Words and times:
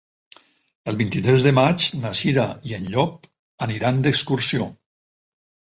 El 0.91 0.95
vint-i-tres 1.01 1.45
de 1.47 1.51
maig 1.57 1.85
na 1.99 2.13
Cira 2.21 2.47
i 2.71 2.75
en 2.79 2.89
Llop 2.95 3.31
aniran 3.69 4.03
d'excursió. 4.09 4.69